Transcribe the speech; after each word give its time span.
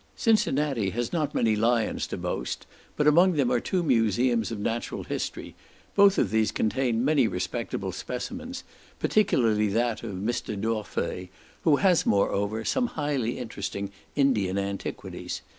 Cincinnati 0.15 0.89
has 0.89 1.13
not 1.13 1.35
many 1.35 1.55
lions 1.55 2.07
to 2.07 2.17
boast, 2.17 2.65
but 2.97 3.05
among 3.05 3.33
them 3.33 3.51
are 3.51 3.59
two 3.59 3.83
museums 3.83 4.49
of 4.51 4.57
natural 4.59 5.03
history; 5.03 5.53
both 5.93 6.17
of 6.17 6.31
these 6.31 6.51
contain 6.51 7.05
many 7.05 7.27
respectable 7.27 7.91
specimens, 7.91 8.63
particularly 8.97 9.67
that 9.67 10.01
of 10.01 10.13
Mr. 10.15 10.59
Dorfeuille, 10.59 11.27
who 11.65 11.75
has 11.75 12.03
moreover, 12.07 12.65
some 12.65 12.87
highly 12.87 13.37
interesting 13.37 13.91
Indian 14.15 14.57
antiquities. 14.57 15.41